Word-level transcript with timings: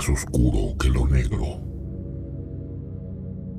más 0.00 0.08
oscuro 0.08 0.76
que 0.78 0.88
lo 0.88 1.06
negro. 1.06 1.60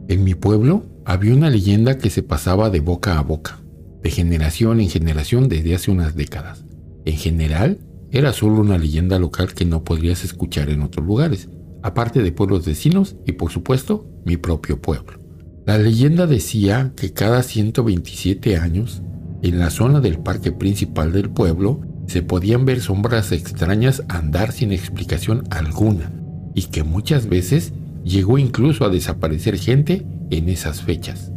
En 0.07 0.23
mi 0.23 0.33
pueblo 0.33 0.83
había 1.05 1.35
una 1.35 1.51
leyenda 1.51 1.99
que 1.99 2.09
se 2.09 2.23
pasaba 2.23 2.71
de 2.71 2.79
boca 2.79 3.19
a 3.19 3.21
boca, 3.21 3.59
de 4.01 4.09
generación 4.09 4.79
en 4.79 4.89
generación 4.89 5.49
desde 5.49 5.75
hace 5.75 5.91
unas 5.91 6.15
décadas. 6.15 6.65
En 7.05 7.15
general, 7.15 7.79
era 8.09 8.33
solo 8.33 8.59
una 8.59 8.79
leyenda 8.79 9.19
local 9.19 9.53
que 9.53 9.65
no 9.65 9.83
podrías 9.83 10.23
escuchar 10.23 10.71
en 10.71 10.81
otros 10.81 11.05
lugares, 11.05 11.47
aparte 11.83 12.23
de 12.23 12.31
pueblos 12.31 12.65
vecinos 12.65 13.17
y 13.27 13.33
por 13.33 13.51
supuesto 13.51 14.07
mi 14.25 14.37
propio 14.37 14.81
pueblo. 14.81 15.19
La 15.67 15.77
leyenda 15.77 16.25
decía 16.25 16.91
que 16.95 17.13
cada 17.13 17.43
127 17.43 18.57
años, 18.57 19.03
en 19.43 19.59
la 19.59 19.69
zona 19.69 20.01
del 20.01 20.17
parque 20.17 20.51
principal 20.51 21.13
del 21.13 21.29
pueblo, 21.29 21.81
se 22.07 22.23
podían 22.23 22.65
ver 22.65 22.81
sombras 22.81 23.31
extrañas 23.31 24.01
andar 24.09 24.51
sin 24.51 24.71
explicación 24.71 25.43
alguna 25.51 26.11
y 26.53 26.63
que 26.63 26.83
muchas 26.83 27.27
veces 27.27 27.73
llegó 28.03 28.37
incluso 28.37 28.85
a 28.85 28.89
desaparecer 28.89 29.57
gente 29.57 30.05
en 30.29 30.49
esas 30.49 30.81
fechas. 30.81 31.31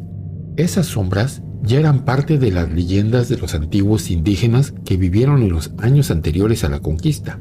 Esas 0.56 0.86
sombras 0.86 1.42
ya 1.62 1.78
eran 1.78 2.04
parte 2.04 2.38
de 2.38 2.50
las 2.50 2.70
leyendas 2.70 3.28
de 3.28 3.38
los 3.38 3.54
antiguos 3.54 4.10
indígenas 4.10 4.74
que 4.84 4.96
vivieron 4.96 5.42
en 5.42 5.50
los 5.50 5.72
años 5.78 6.10
anteriores 6.10 6.62
a 6.64 6.68
la 6.68 6.80
conquista 6.80 7.40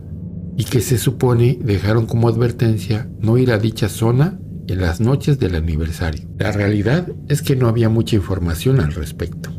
y 0.58 0.66
que 0.66 0.82
se 0.82 0.98
supone 0.98 1.60
dejaron 1.62 2.06
como 2.06 2.28
advertencia 2.28 3.10
no 3.20 3.38
ir 3.38 3.52
a 3.52 3.58
dicha 3.58 3.90
zona 3.90 4.40
en 4.68 4.80
las 4.80 5.02
noches 5.02 5.40
del 5.40 5.56
aniversario. 5.56 6.28
La 6.38 6.52
realidad 6.52 7.08
es 7.28 7.42
que 7.42 7.56
no 7.56 7.68
había 7.68 7.90
mucha 7.90 8.16
información 8.16 8.80
al 8.80 8.94
respecto. 8.94 9.52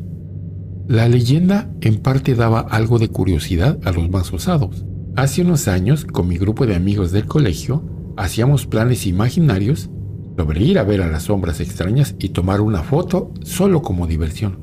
La 0.89 1.09
leyenda 1.09 1.71
en 1.81 1.97
parte 1.97 2.35
daba 2.35 2.61
algo 2.61 2.99
de 2.99 3.09
curiosidad 3.09 3.79
a 3.85 3.93
los 3.93 4.09
más 4.11 4.33
osados. 4.33 4.85
Hace 5.17 5.43
unos 5.43 5.69
años, 5.69 6.05
con 6.05 6.29
mi 6.29 6.37
grupo 6.37 6.67
de 6.67 6.75
amigos 6.75 7.13
del 7.13 7.27
colegio, 7.27 7.83
hacíamos 8.17 8.67
planes 8.67 9.07
imaginarios 9.07 9.91
sobre 10.37 10.63
ir 10.63 10.79
a 10.79 10.85
ver 10.85 11.03
a 11.03 11.09
las 11.09 11.25
sombras 11.25 11.61
extrañas 11.61 12.17
y 12.19 12.31
tomar 12.31 12.61
una 12.61 12.83
foto 12.83 13.33
solo 13.43 13.83
como 13.83 14.07
diversión. 14.07 14.59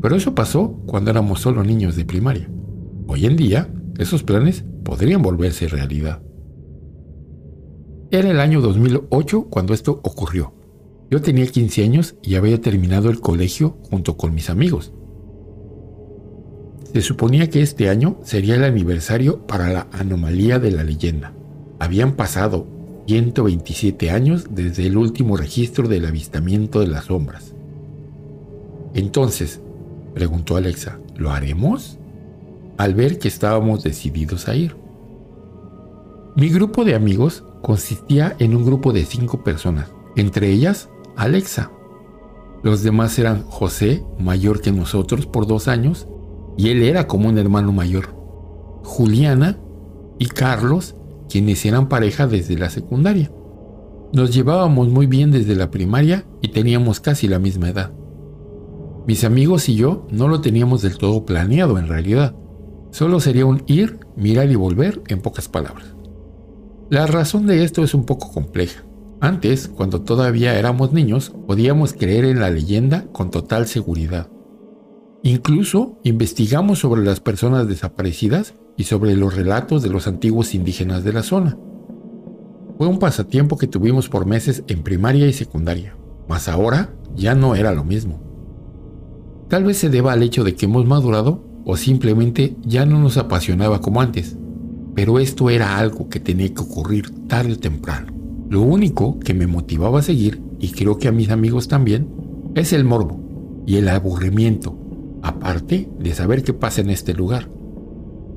Pero 0.00 0.14
eso 0.14 0.34
pasó 0.34 0.80
cuando 0.86 1.10
éramos 1.10 1.40
solo 1.40 1.64
niños 1.64 1.96
de 1.96 2.04
primaria. 2.04 2.48
Hoy 3.08 3.26
en 3.26 3.36
día, 3.36 3.68
esos 3.98 4.22
planes 4.22 4.64
podrían 4.84 5.22
volverse 5.22 5.68
realidad. 5.68 6.22
Era 8.10 8.30
el 8.30 8.38
año 8.38 8.60
2008 8.60 9.48
cuando 9.50 9.74
esto 9.74 10.00
ocurrió. 10.04 10.54
Yo 11.10 11.20
tenía 11.20 11.46
15 11.46 11.82
años 11.82 12.16
y 12.22 12.36
había 12.36 12.60
terminado 12.60 13.10
el 13.10 13.20
colegio 13.20 13.78
junto 13.90 14.16
con 14.16 14.34
mis 14.34 14.50
amigos. 14.50 14.92
Se 16.92 17.02
suponía 17.02 17.50
que 17.50 17.62
este 17.62 17.88
año 17.88 18.18
sería 18.22 18.54
el 18.54 18.64
aniversario 18.64 19.46
para 19.46 19.72
la 19.72 19.88
anomalía 19.92 20.58
de 20.58 20.70
la 20.70 20.84
leyenda. 20.84 21.35
Habían 21.78 22.12
pasado 22.12 22.66
127 23.06 24.10
años 24.10 24.46
desde 24.50 24.86
el 24.86 24.96
último 24.96 25.36
registro 25.36 25.88
del 25.88 26.06
avistamiento 26.06 26.80
de 26.80 26.88
las 26.88 27.04
sombras. 27.04 27.54
Entonces, 28.94 29.60
preguntó 30.14 30.56
Alexa, 30.56 30.98
¿lo 31.16 31.30
haremos? 31.30 31.98
Al 32.78 32.94
ver 32.94 33.18
que 33.18 33.28
estábamos 33.28 33.82
decididos 33.82 34.48
a 34.48 34.56
ir. 34.56 34.76
Mi 36.34 36.48
grupo 36.48 36.84
de 36.84 36.94
amigos 36.94 37.44
consistía 37.62 38.34
en 38.38 38.56
un 38.56 38.64
grupo 38.64 38.92
de 38.92 39.04
cinco 39.04 39.44
personas, 39.44 39.88
entre 40.16 40.50
ellas 40.50 40.88
Alexa. 41.16 41.70
Los 42.62 42.82
demás 42.82 43.18
eran 43.18 43.42
José, 43.44 44.04
mayor 44.18 44.60
que 44.60 44.72
nosotros 44.72 45.26
por 45.26 45.46
dos 45.46 45.68
años, 45.68 46.08
y 46.56 46.70
él 46.70 46.82
era 46.82 47.06
como 47.06 47.28
un 47.28 47.38
hermano 47.38 47.72
mayor. 47.72 48.14
Juliana 48.82 49.58
y 50.18 50.26
Carlos, 50.26 50.95
quienes 51.28 51.64
eran 51.64 51.88
pareja 51.88 52.26
desde 52.26 52.58
la 52.58 52.70
secundaria. 52.70 53.30
Nos 54.12 54.34
llevábamos 54.34 54.88
muy 54.88 55.06
bien 55.06 55.30
desde 55.30 55.56
la 55.56 55.70
primaria 55.70 56.24
y 56.40 56.48
teníamos 56.48 57.00
casi 57.00 57.28
la 57.28 57.38
misma 57.38 57.68
edad. 57.68 57.92
Mis 59.06 59.24
amigos 59.24 59.68
y 59.68 59.76
yo 59.76 60.06
no 60.10 60.28
lo 60.28 60.40
teníamos 60.40 60.82
del 60.82 60.98
todo 60.98 61.24
planeado 61.24 61.78
en 61.78 61.88
realidad. 61.88 62.34
Solo 62.90 63.20
sería 63.20 63.46
un 63.46 63.62
ir, 63.66 64.00
mirar 64.16 64.50
y 64.50 64.54
volver 64.54 65.02
en 65.08 65.20
pocas 65.20 65.48
palabras. 65.48 65.94
La 66.88 67.06
razón 67.06 67.46
de 67.46 67.64
esto 67.64 67.82
es 67.82 67.94
un 67.94 68.04
poco 68.04 68.32
compleja. 68.32 68.84
Antes, 69.20 69.68
cuando 69.68 70.02
todavía 70.02 70.58
éramos 70.58 70.92
niños, 70.92 71.32
podíamos 71.46 71.92
creer 71.92 72.24
en 72.24 72.40
la 72.40 72.50
leyenda 72.50 73.06
con 73.12 73.30
total 73.30 73.66
seguridad. 73.66 74.28
Incluso 75.22 75.98
investigamos 76.04 76.78
sobre 76.78 77.02
las 77.02 77.20
personas 77.20 77.66
desaparecidas 77.66 78.54
y 78.76 78.84
sobre 78.84 79.16
los 79.16 79.34
relatos 79.34 79.82
de 79.82 79.88
los 79.88 80.06
antiguos 80.06 80.54
indígenas 80.54 81.04
de 81.04 81.12
la 81.12 81.22
zona. 81.22 81.56
Fue 82.78 82.86
un 82.86 82.98
pasatiempo 82.98 83.56
que 83.56 83.66
tuvimos 83.66 84.08
por 84.08 84.26
meses 84.26 84.62
en 84.68 84.82
primaria 84.82 85.26
y 85.26 85.32
secundaria, 85.32 85.96
mas 86.28 86.48
ahora 86.48 86.92
ya 87.14 87.34
no 87.34 87.54
era 87.54 87.72
lo 87.72 87.84
mismo. 87.84 88.20
Tal 89.48 89.64
vez 89.64 89.78
se 89.78 89.88
deba 89.88 90.12
al 90.12 90.22
hecho 90.22 90.44
de 90.44 90.54
que 90.54 90.66
hemos 90.66 90.84
madurado 90.86 91.42
o 91.64 91.76
simplemente 91.76 92.56
ya 92.62 92.84
no 92.84 92.98
nos 92.98 93.16
apasionaba 93.16 93.80
como 93.80 94.00
antes, 94.00 94.36
pero 94.94 95.18
esto 95.18 95.50
era 95.50 95.78
algo 95.78 96.08
que 96.08 96.20
tenía 96.20 96.52
que 96.52 96.60
ocurrir 96.60 97.26
tarde 97.28 97.54
o 97.54 97.58
temprano. 97.58 98.12
Lo 98.48 98.62
único 98.62 99.18
que 99.20 99.34
me 99.34 99.46
motivaba 99.46 99.98
a 99.98 100.02
seguir, 100.02 100.40
y 100.58 100.70
creo 100.70 100.98
que 100.98 101.08
a 101.08 101.12
mis 101.12 101.30
amigos 101.30 101.68
también, 101.68 102.08
es 102.54 102.72
el 102.72 102.84
morbo 102.84 103.20
y 103.66 103.76
el 103.76 103.88
aburrimiento, 103.88 104.78
aparte 105.22 105.88
de 105.98 106.14
saber 106.14 106.44
qué 106.44 106.52
pasa 106.52 106.80
en 106.80 106.90
este 106.90 107.12
lugar. 107.12 107.48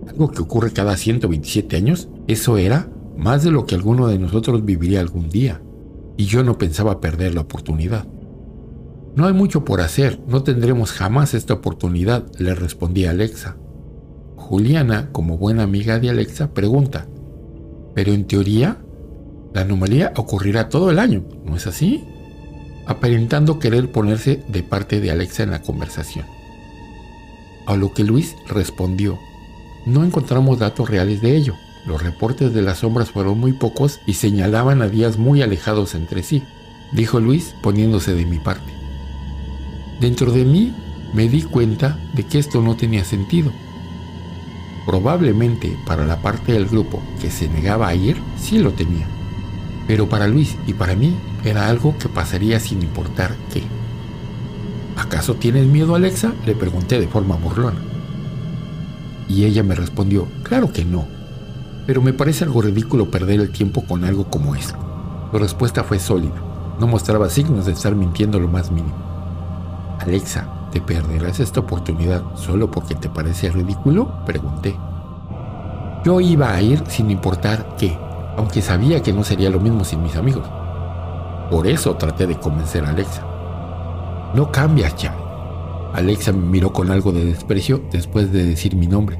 Algo 0.09 0.31
que 0.31 0.42
ocurre 0.42 0.74
cada 0.74 0.97
127 0.97 1.78
años, 1.78 2.09
eso 2.28 2.58
era 2.58 2.90
más 3.16 3.44
de 3.44 3.52
lo 3.52 3.66
que 3.68 3.75
alguno 3.75 4.08
de 4.08 4.18
nosotros 4.18 4.66
viviría 4.66 5.02
algún 5.02 5.30
día, 5.30 5.62
y 6.18 6.25
yo 6.25 6.44
no 6.44 6.58
pensaba 6.58 7.00
perder 7.00 7.36
la 7.36 7.42
oportunidad. 7.42 8.08
No 9.16 9.28
hay 9.28 9.34
mucho 9.34 9.64
por 9.64 9.81
hacer, 9.81 10.19
no 10.28 10.42
tendremos 10.42 10.94
jamás 10.94 11.34
esta 11.36 11.53
oportunidad, 11.53 12.25
le 12.40 12.56
respondí 12.56 13.06
a 13.06 13.12
Alexa. 13.12 13.58
Juliana, 14.36 15.09
como 15.12 15.38
buena 15.38 15.64
amiga 15.64 16.00
de 16.00 16.09
Alexa, 16.09 16.53
pregunta, 16.53 17.08
¿pero 17.94 18.12
en 18.12 18.25
teoría 18.25 18.78
la 19.53 19.62
anomalía 19.62 20.14
ocurrirá 20.16 20.69
todo 20.69 20.90
el 20.90 20.98
año, 20.98 21.24
¿no 21.46 21.56
es 21.56 21.68
así? 21.68 22.03
Aparentando 22.88 23.59
querer 23.59 23.92
ponerse 23.92 24.44
de 24.48 24.64
parte 24.64 25.02
de 25.02 25.12
Alexa 25.12 25.44
en 25.44 25.52
la 25.52 25.62
conversación. 25.62 26.25
A 27.68 27.75
lo 27.75 27.94
que 27.94 28.03
Luis 28.03 28.36
respondió, 28.48 29.19
no 29.86 30.04
encontramos 30.04 30.60
datos 30.60 30.90
reales 30.90 31.22
de 31.22 31.36
ello. 31.36 31.56
Los 31.86 32.04
reportes 32.04 32.54
de 32.54 32.62
las 32.62 32.80
sombras 32.80 33.12
fueron 33.12 33.40
muy 33.40 33.54
pocos 33.54 34.00
y 34.06 34.14
señalaban 34.14 34.82
a 34.82 34.88
días 34.88 35.18
muy 35.18 35.42
alejados 35.42 35.96
entre 35.96 36.24
sí, 36.24 36.44
dijo 36.92 37.20
Luis 37.20 37.56
poniéndose 37.62 38.14
de 38.14 38.26
mi 38.26 38.40
parte. 38.40 38.74
Dentro 40.00 40.32
de 40.32 40.46
mí 40.46 40.74
me 41.14 41.28
di 41.28 41.42
cuenta 41.42 41.98
de 42.14 42.26
que 42.26 42.40
esto 42.40 42.62
no 42.62 42.76
tenía 42.76 43.04
sentido. 43.04 43.52
Probablemente 44.86 45.78
para 45.86 46.06
la 46.06 46.22
parte 46.22 46.54
del 46.54 46.68
grupo 46.68 47.02
que 47.22 47.32
se 47.32 47.48
negaba 47.48 47.88
a 47.88 47.96
ir, 47.96 48.18
sí 48.38 48.60
lo 48.60 48.72
tenía 48.72 49.08
pero 49.90 50.08
para 50.08 50.28
Luis 50.28 50.56
y 50.68 50.74
para 50.74 50.96
mí 50.96 51.18
era 51.44 51.68
algo 51.68 51.98
que 51.98 52.10
pasaría 52.10 52.60
sin 52.60 52.84
importar 52.84 53.36
qué. 53.52 53.64
¿Acaso 54.96 55.34
tienes 55.34 55.66
miedo, 55.66 55.96
Alexa? 55.96 56.32
Le 56.46 56.54
pregunté 56.54 57.00
de 57.00 57.08
forma 57.08 57.38
burlona. 57.38 57.89
Y 59.30 59.46
ella 59.46 59.64
me 59.64 59.76
respondió, 59.76 60.28
claro 60.44 60.74
que 60.74 60.84
no, 60.84 61.06
pero 61.86 62.02
me 62.02 62.14
parece 62.14 62.44
algo 62.44 62.62
ridículo 62.62 63.10
perder 63.10 63.40
el 63.40 63.52
tiempo 63.52 63.86
con 63.86 64.04
algo 64.04 64.26
como 64.26 64.56
esto. 64.56 64.78
Su 65.31 65.38
respuesta 65.38 65.84
fue 65.84 66.00
sólida, 66.00 66.36
no 66.80 66.88
mostraba 66.88 67.30
signos 67.30 67.66
de 67.66 67.72
estar 67.74 67.96
mintiendo 67.96 68.40
lo 68.40 68.48
más 68.48 68.72
mínimo. 68.72 68.96
Alexa, 70.00 70.48
¿te 70.72 70.81
perderás 70.81 71.40
esta 71.40 71.60
oportunidad 71.60 72.24
solo 72.36 72.72
porque 72.72 72.96
te 72.96 73.10
parece 73.10 73.52
ridículo? 73.52 74.24
Pregunté. 74.26 74.76
Yo 76.04 76.20
iba 76.22 76.54
a 76.54 76.62
ir 76.62 76.84
sin 76.88 77.12
importar 77.12 77.75
qué, 77.78 77.98
aunque 78.38 78.62
sabía 78.62 79.02
que 79.02 79.14
no 79.14 79.24
sería 79.24 79.50
lo 79.50 79.60
mismo 79.60 79.84
sin 79.84 80.02
mis 80.02 80.16
amigos. 80.16 80.48
Por 81.52 81.68
eso 81.68 81.96
traté 81.96 82.25
de 82.25 82.40
convencer 82.40 82.86
a 82.86 82.90
Alexa. 82.90 83.24
No 84.34 84.52
cambias 84.52 84.96
ya. 84.96 85.16
Alexa 85.94 86.31
me 86.31 86.45
miró 86.45 86.74
con 86.74 86.91
algo 86.91 87.12
de 87.12 87.25
desprecio 87.25 87.83
después 87.91 88.31
de 88.31 88.45
decir 88.45 88.75
mi 88.75 88.88
nombre, 88.88 89.19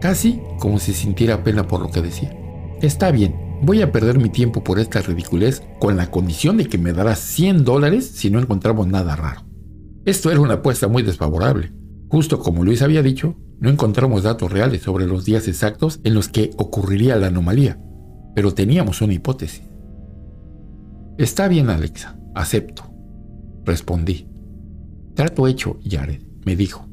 casi 0.00 0.40
como 0.58 0.78
si 0.78 0.92
sintiera 0.92 1.44
pena 1.44 1.66
por 1.66 1.80
lo 1.80 1.90
que 1.90 2.02
decía. 2.02 2.36
Está 2.80 3.10
bien, 3.10 3.34
voy 3.62 3.82
a 3.82 3.92
perder 3.92 4.18
mi 4.18 4.28
tiempo 4.28 4.64
por 4.64 4.78
esta 4.78 5.00
ridiculez 5.00 5.62
con 5.78 5.96
la 5.96 6.10
condición 6.10 6.56
de 6.56 6.66
que 6.66 6.78
me 6.78 6.92
darás 6.92 7.18
100 7.18 7.64
dólares 7.64 8.10
si 8.14 8.30
no 8.30 8.40
encontramos 8.40 8.86
nada 8.86 9.16
raro. 9.16 9.42
Esto 10.04 10.30
era 10.30 10.40
una 10.40 10.54
apuesta 10.54 10.88
muy 10.88 11.02
desfavorable. 11.02 11.72
Justo 12.08 12.40
como 12.40 12.64
Luis 12.64 12.82
había 12.82 13.02
dicho, 13.02 13.36
no 13.60 13.70
encontramos 13.70 14.24
datos 14.24 14.52
reales 14.52 14.82
sobre 14.82 15.06
los 15.06 15.24
días 15.24 15.46
exactos 15.48 16.00
en 16.04 16.14
los 16.14 16.28
que 16.28 16.50
ocurriría 16.56 17.16
la 17.16 17.28
anomalía 17.28 17.78
pero 18.34 18.54
teníamos 18.54 19.00
una 19.02 19.14
hipótesis. 19.14 19.62
Está 21.18 21.48
bien, 21.48 21.70
Alexa, 21.70 22.18
acepto. 22.34 22.84
Respondí. 23.64 24.28
Trato 25.14 25.46
hecho, 25.46 25.78
Jared, 25.88 26.20
me 26.44 26.56
dijo. 26.56 26.88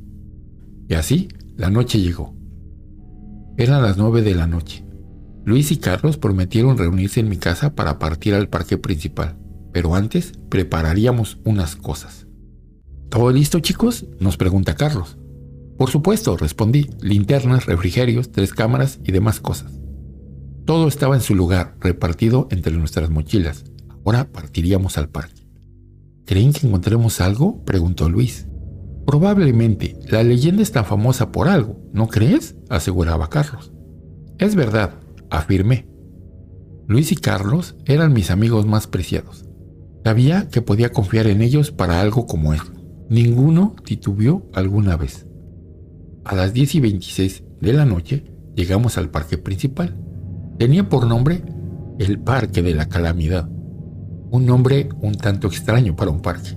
Y 0.88 0.96
así 0.96 1.30
la 1.56 1.70
noche 1.70 2.00
llegó. 2.00 2.36
Eran 3.58 3.82
las 3.82 3.98
nueve 3.98 4.22
de 4.22 4.36
la 4.36 4.48
noche. 4.48 4.86
Luis 5.46 5.72
y 5.72 5.78
Carlos 5.78 6.18
prometieron 6.18 6.78
reunirse 6.78 7.20
en 7.20 7.30
mi 7.30 7.38
casa 7.38 7.76
para 7.76 8.00
partir 8.00 8.34
al 8.34 8.50
parque 8.50 8.78
principal, 8.78 9.38
pero 9.72 9.96
antes 9.96 10.34
prepararíamos 10.50 11.40
unas 11.46 11.76
cosas. 11.76 12.28
¿Todo 13.10 13.32
listo 13.32 13.60
chicos? 13.60 14.06
nos 14.20 14.38
pregunta 14.38 14.76
Carlos. 14.76 15.18
Por 15.78 15.90
supuesto, 15.90 16.38
respondí, 16.38 16.90
linternas, 17.02 17.66
refrigerios, 17.66 18.32
tres 18.32 18.54
cámaras 18.54 19.00
y 19.04 19.12
demás 19.12 19.40
cosas. 19.40 19.80
Todo 20.66 20.88
estaba 20.88 21.16
en 21.16 21.22
su 21.22 21.36
lugar, 21.36 21.76
repartido 21.80 22.48
entre 22.52 22.76
nuestras 22.78 23.10
mochilas. 23.10 23.64
Ahora 24.06 24.32
partiríamos 24.32 24.98
al 24.98 25.10
parque. 25.10 25.39
¿Creen 26.30 26.54
que 26.54 26.68
encontremos 26.68 27.22
algo? 27.22 27.66
preguntó 27.66 28.08
Luis. 28.08 28.48
Probablemente, 29.08 29.98
la 30.12 30.22
leyenda 30.22 30.62
es 30.62 30.72
tan 30.72 30.86
famosa 30.86 31.32
por 31.32 31.48
algo, 31.48 31.80
¿no 31.92 32.08
crees? 32.08 32.56
aseguraba 32.70 33.32
Carlos. 33.32 33.74
Es 34.38 34.54
verdad, 34.54 34.94
afirmé. 35.32 35.88
Luis 36.86 37.12
y 37.12 37.16
Carlos 37.16 37.78
eran 37.86 38.14
mis 38.14 38.30
amigos 38.30 38.68
más 38.68 38.86
preciados. 38.86 39.50
Sabía 40.06 40.50
que 40.50 40.62
podía 40.62 40.92
confiar 40.92 41.26
en 41.26 41.42
ellos 41.42 41.72
para 41.72 42.00
algo 42.00 42.28
como 42.28 42.54
esto. 42.54 42.80
Ninguno 43.10 43.76
titubeó 43.84 44.48
alguna 44.54 44.98
vez. 44.98 45.26
A 46.26 46.36
las 46.36 46.54
10 46.54 46.76
y 46.76 46.80
26 46.80 47.44
de 47.60 47.74
la 47.74 47.86
noche 47.86 48.24
llegamos 48.54 49.00
al 49.00 49.10
parque 49.10 49.40
principal. 49.40 49.98
Tenía 50.60 50.90
por 50.90 51.08
nombre 51.08 51.42
el 51.98 52.20
Parque 52.20 52.62
de 52.62 52.76
la 52.76 52.88
Calamidad. 52.88 53.50
Un 54.32 54.46
nombre 54.46 54.90
un 55.02 55.16
tanto 55.16 55.48
extraño 55.48 55.96
para 55.96 56.12
un 56.12 56.22
parque, 56.22 56.56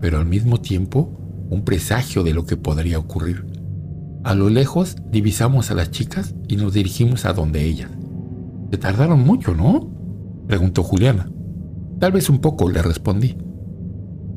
pero 0.00 0.18
al 0.18 0.26
mismo 0.26 0.60
tiempo 0.60 1.46
un 1.48 1.62
presagio 1.62 2.24
de 2.24 2.34
lo 2.34 2.44
que 2.44 2.56
podría 2.56 2.98
ocurrir. 2.98 3.46
A 4.24 4.34
lo 4.34 4.48
lejos 4.48 4.96
divisamos 5.10 5.70
a 5.70 5.74
las 5.74 5.92
chicas 5.92 6.34
y 6.48 6.56
nos 6.56 6.72
dirigimos 6.72 7.24
a 7.24 7.32
donde 7.32 7.64
ellas. 7.64 7.90
Se 8.70 8.78
tardaron 8.78 9.20
mucho, 9.20 9.54
¿no? 9.54 9.90
preguntó 10.48 10.82
Juliana. 10.82 11.30
Tal 12.00 12.10
vez 12.10 12.28
un 12.28 12.40
poco, 12.40 12.68
le 12.68 12.82
respondí. 12.82 13.36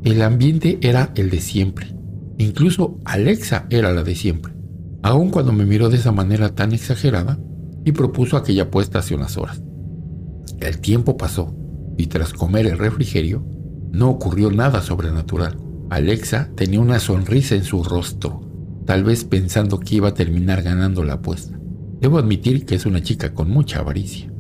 El 0.04 0.22
ambiente 0.22 0.78
era 0.82 1.12
el 1.16 1.32
de 1.32 1.42
siempre. 1.42 1.96
Incluso 2.38 3.00
Alexa 3.06 3.66
era 3.72 3.92
la 3.92 4.04
de 4.04 4.14
siempre. 4.14 4.54
Aun 5.02 5.32
cuando 5.32 5.52
me 5.52 5.66
miró 5.66 5.90
de 5.90 5.98
esa 5.98 6.12
manera 6.12 6.54
tan 6.54 6.74
exagerada, 6.74 7.40
y 7.84 7.94
propuso 7.94 8.38
aquella 8.38 8.64
apuesta 8.64 9.00
hace 9.00 9.16
unas 9.16 9.38
horas. 9.38 9.64
El 10.60 10.80
tiempo 10.80 11.16
pasó 11.16 11.56
y 11.98 12.08
tras 12.08 12.34
comer 12.34 12.68
el 12.68 12.78
refrigerio 12.78 13.44
no 13.92 14.10
ocurrió 14.10 14.52
nada 14.52 14.82
sobrenatural. 14.82 15.58
Alexa 15.90 16.52
tenía 16.56 16.80
una 16.80 17.00
sonrisa 17.00 17.56
en 17.56 17.64
su 17.64 17.84
rostro, 17.84 18.42
tal 18.86 19.04
vez 19.04 19.24
pensando 19.24 19.80
que 19.80 19.96
iba 19.96 20.10
a 20.10 20.14
terminar 20.14 20.62
ganando 20.62 21.04
la 21.04 21.14
apuesta. 21.14 21.58
Debo 22.00 22.20
admitir 22.20 22.66
que 22.66 22.76
es 22.76 22.86
una 22.86 23.02
chica 23.02 23.34
con 23.34 23.50
mucha 23.50 23.80
avaricia. 23.80 24.32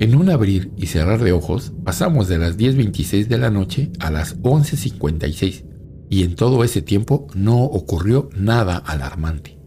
En 0.00 0.14
un 0.14 0.30
abrir 0.30 0.72
y 0.76 0.86
cerrar 0.86 1.22
de 1.22 1.32
ojos, 1.32 1.72
pasamos 1.84 2.28
de 2.28 2.38
las 2.38 2.56
10.26 2.56 3.26
de 3.26 3.38
la 3.38 3.50
noche 3.50 3.90
a 3.98 4.10
las 4.10 4.40
11.56 4.42 5.64
y 6.10 6.22
en 6.22 6.34
todo 6.34 6.62
ese 6.64 6.82
tiempo 6.82 7.26
no 7.34 7.64
ocurrió 7.64 8.28
nada 8.36 8.76
alarmante. 8.76 9.58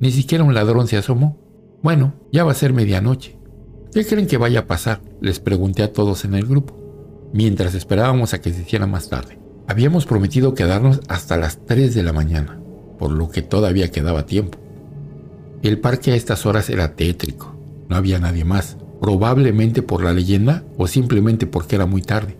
Ni 0.00 0.10
siquiera 0.10 0.44
un 0.44 0.54
ladrón 0.54 0.86
se 0.86 0.96
asomó. 0.96 1.38
Bueno, 1.82 2.14
ya 2.32 2.44
va 2.44 2.52
a 2.52 2.56
ser 2.56 2.72
medianoche. 2.72 3.38
¿Qué 3.92 4.04
creen 4.04 4.26
que 4.26 4.38
vaya 4.38 4.60
a 4.60 4.66
pasar? 4.66 5.02
Les 5.20 5.38
pregunté 5.38 5.82
a 5.82 5.92
todos 5.92 6.24
en 6.24 6.34
el 6.34 6.46
grupo, 6.46 6.81
mientras 7.32 7.74
esperábamos 7.74 8.34
a 8.34 8.40
que 8.40 8.52
se 8.52 8.62
hiciera 8.62 8.86
más 8.86 9.08
tarde. 9.08 9.38
Habíamos 9.66 10.06
prometido 10.06 10.54
quedarnos 10.54 11.00
hasta 11.08 11.36
las 11.36 11.64
3 11.66 11.94
de 11.94 12.02
la 12.02 12.12
mañana, 12.12 12.58
por 12.98 13.10
lo 13.10 13.30
que 13.30 13.42
todavía 13.42 13.90
quedaba 13.90 14.26
tiempo. 14.26 14.58
El 15.62 15.78
parque 15.78 16.12
a 16.12 16.16
estas 16.16 16.44
horas 16.46 16.68
era 16.70 16.94
tétrico, 16.94 17.54
no 17.88 17.96
había 17.96 18.18
nadie 18.18 18.44
más, 18.44 18.76
probablemente 19.00 19.82
por 19.82 20.02
la 20.02 20.12
leyenda 20.12 20.64
o 20.76 20.86
simplemente 20.86 21.46
porque 21.46 21.76
era 21.76 21.86
muy 21.86 22.02
tarde. 22.02 22.36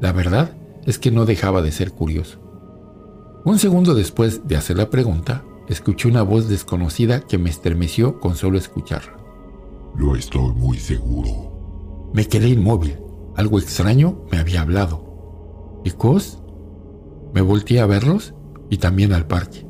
La 0.00 0.12
verdad 0.12 0.52
es 0.86 0.98
que 0.98 1.10
no 1.10 1.24
dejaba 1.24 1.62
de 1.62 1.72
ser 1.72 1.92
curioso. 1.92 2.40
Un 3.44 3.58
segundo 3.58 3.94
después 3.94 4.46
de 4.48 4.56
hacer 4.56 4.76
la 4.76 4.90
pregunta, 4.90 5.44
escuché 5.68 6.08
una 6.08 6.22
voz 6.22 6.48
desconocida 6.48 7.20
que 7.20 7.38
me 7.38 7.50
estremeció 7.50 8.18
con 8.20 8.36
solo 8.36 8.58
escucharla. 8.58 9.16
Yo 9.98 10.16
estoy 10.16 10.52
muy 10.54 10.78
seguro. 10.78 12.10
Me 12.12 12.26
quedé 12.26 12.48
inmóvil. 12.48 12.96
Algo 13.36 13.58
extraño 13.58 14.22
me 14.30 14.38
había 14.38 14.60
hablado. 14.60 15.80
¿Chicos? 15.84 16.42
Me 17.34 17.40
volteé 17.40 17.80
a 17.80 17.86
verlos 17.86 18.34
y 18.70 18.78
también 18.78 19.12
al 19.12 19.26
parque. 19.26 19.66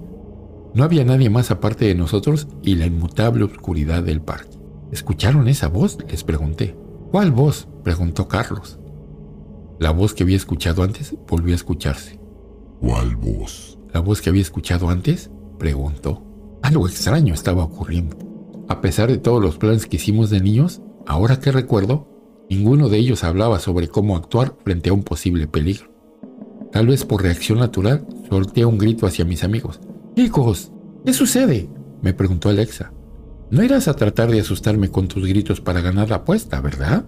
No 0.75 0.85
había 0.85 1.05
nadie 1.05 1.31
más 1.31 1.51
aparte 1.51 1.87
de 1.87 1.95
nosotros 1.95 2.49
y 2.63 2.75
la 2.75 2.87
inmutable 2.87 3.45
oscuridad 3.45 4.03
del 4.03 4.21
parque. 4.21 4.59
¿Escucharon 4.93 5.49
esa 5.49 5.69
voz? 5.69 5.99
Les 6.09 6.25
pregunté. 6.25 6.77
¿Cuál 7.11 7.33
voz? 7.33 7.69
preguntó 7.83 8.29
Carlos. 8.29 8.79
La 9.79 9.91
voz 9.91 10.15
que 10.15 10.25
había 10.25 10.37
escuchado 10.37 10.83
antes 10.83 11.15
volvió 11.29 11.53
a 11.53 11.57
escucharse. 11.57 12.21
¿Cuál 12.81 13.17
voz? 13.17 13.79
La 13.93 14.01
voz 14.01 14.21
que 14.21 14.31
había 14.31 14.43
escuchado 14.43 14.89
antes 14.91 15.31
preguntó. 15.59 16.23
Algo 16.63 16.87
extraño 16.87 17.35
estaba 17.35 17.65
ocurriendo. 17.65 18.17
A 18.69 18.81
pesar 18.81 19.11
de 19.11 19.19
todos 19.19 19.43
los 19.43 19.59
planes 19.59 19.87
que 19.87 19.97
hicimos 19.97 20.31
de 20.31 20.41
niños, 20.41 20.83
ahora 21.07 21.39
que 21.41 21.53
recuerdo, 21.53 22.14
ninguno 22.49 22.88
de 22.88 22.99
ellos 22.99 23.25
hablaba 23.25 23.58
sobre 23.58 23.88
cómo 23.88 24.17
actuar 24.17 24.56
frente 24.64 24.91
a 24.91 24.93
un 24.93 25.02
posible 25.02 25.46
peligro. 25.46 25.93
Tal 26.73 26.87
vez 26.87 27.05
por 27.05 27.23
reacción 27.23 27.58
natural, 27.58 28.06
solté 28.29 28.64
un 28.64 28.79
grito 28.79 29.06
hacia 29.06 29.25
mis 29.25 29.44
amigos. 29.44 29.81
Chicos, 30.17 30.73
¿qué 31.05 31.12
sucede? 31.12 31.69
me 32.02 32.12
preguntó 32.12 32.49
Alexa. 32.49 32.93
No 33.50 33.62
irás 33.62 33.88
a 33.88 33.94
tratar 33.94 34.31
de 34.31 34.41
asustarme 34.41 34.88
con 34.88 35.06
tus 35.08 35.25
gritos 35.25 35.61
para 35.61 35.81
ganar 35.81 36.11
la 36.11 36.17
apuesta, 36.17 36.61
¿verdad? 36.61 37.06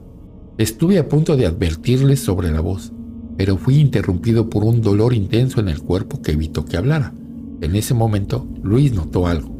Estuve 0.58 0.98
a 0.98 1.08
punto 1.08 1.36
de 1.36 1.46
advertirles 1.46 2.20
sobre 2.20 2.50
la 2.50 2.60
voz, 2.60 2.92
pero 3.36 3.58
fui 3.58 3.78
interrumpido 3.78 4.48
por 4.48 4.64
un 4.64 4.80
dolor 4.80 5.12
intenso 5.12 5.60
en 5.60 5.68
el 5.68 5.80
cuerpo 5.80 6.22
que 6.22 6.32
evitó 6.32 6.64
que 6.64 6.76
hablara. 6.76 7.12
En 7.60 7.74
ese 7.74 7.94
momento, 7.94 8.46
Luis 8.62 8.92
notó 8.92 9.26
algo. 9.26 9.54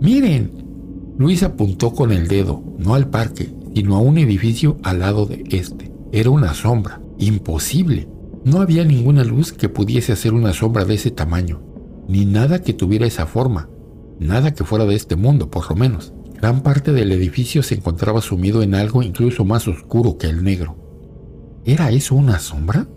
¡Miren! 0.00 0.68
Luis 1.18 1.42
apuntó 1.42 1.92
con 1.92 2.12
el 2.12 2.28
dedo, 2.28 2.62
no 2.78 2.94
al 2.94 3.08
parque, 3.08 3.52
sino 3.78 3.94
a 3.94 4.00
un 4.00 4.18
edificio 4.18 4.76
al 4.82 4.98
lado 4.98 5.24
de 5.24 5.44
este. 5.52 5.92
Era 6.10 6.30
una 6.30 6.52
sombra. 6.52 7.00
Imposible. 7.16 8.08
No 8.44 8.60
había 8.60 8.82
ninguna 8.82 9.22
luz 9.22 9.52
que 9.52 9.68
pudiese 9.68 10.10
hacer 10.10 10.34
una 10.34 10.52
sombra 10.52 10.84
de 10.84 10.94
ese 10.94 11.12
tamaño, 11.12 11.62
ni 12.08 12.24
nada 12.24 12.60
que 12.60 12.72
tuviera 12.72 13.06
esa 13.06 13.26
forma, 13.26 13.68
nada 14.18 14.52
que 14.52 14.64
fuera 14.64 14.84
de 14.84 14.96
este 14.96 15.14
mundo, 15.14 15.48
por 15.48 15.70
lo 15.70 15.76
menos. 15.76 16.12
Gran 16.40 16.64
parte 16.64 16.92
del 16.92 17.12
edificio 17.12 17.62
se 17.62 17.76
encontraba 17.76 18.20
sumido 18.20 18.62
en 18.62 18.74
algo 18.74 19.00
incluso 19.00 19.44
más 19.44 19.68
oscuro 19.68 20.18
que 20.18 20.26
el 20.26 20.42
negro. 20.42 20.74
¿Era 21.64 21.92
eso 21.92 22.16
una 22.16 22.40
sombra? 22.40 22.88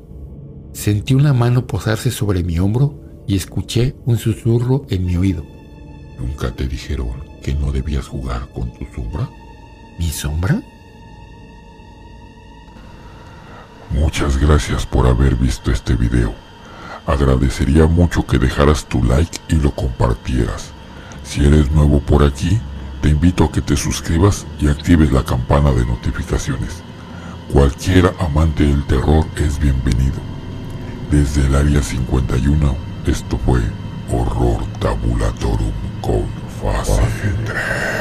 Sentí 0.74 1.14
una 1.14 1.34
mano 1.34 1.68
posarse 1.68 2.10
sobre 2.10 2.44
mi 2.44 2.58
hombro 2.58 3.00
y 3.28 3.36
escuché 3.36 3.96
un 4.06 4.18
susurro 4.18 4.88
en 4.90 5.06
mi 5.06 5.16
oído. 5.16 5.46
¿Nunca 6.18 6.50
te 6.56 6.68
dijeron 6.68 7.10
que 7.44 7.54
no 7.54 7.72
debías 7.72 8.08
jugar 8.08 8.50
con 8.52 8.74
tu 8.74 8.86
sombra? 8.96 9.30
¿Mi 10.02 10.10
sombra? 10.10 10.60
Muchas 13.92 14.40
gracias 14.40 14.84
por 14.84 15.06
haber 15.06 15.36
visto 15.36 15.70
este 15.70 15.94
video. 15.94 16.34
Agradecería 17.06 17.86
mucho 17.86 18.26
que 18.26 18.40
dejaras 18.40 18.86
tu 18.86 19.04
like 19.04 19.38
y 19.48 19.58
lo 19.58 19.70
compartieras. 19.70 20.72
Si 21.24 21.46
eres 21.46 21.70
nuevo 21.70 22.00
por 22.00 22.24
aquí, 22.24 22.60
te 23.04 23.10
invito 23.10 23.44
a 23.44 23.52
que 23.52 23.62
te 23.62 23.76
suscribas 23.76 24.48
y 24.60 24.70
actives 24.70 25.12
la 25.12 25.24
campana 25.24 25.72
de 25.72 25.86
notificaciones. 25.86 26.82
Cualquier 27.54 28.12
amante 28.20 28.66
del 28.66 28.84
terror 28.86 29.28
es 29.36 29.60
bienvenido. 29.60 30.20
Desde 31.12 31.46
el 31.46 31.54
área 31.54 31.84
51 31.84 32.76
esto 33.06 33.38
fue 33.46 33.62
Horror 34.10 34.66
Tabulatorum 34.80 35.74
con 36.02 36.26
fase 36.60 37.04
3. 37.46 38.01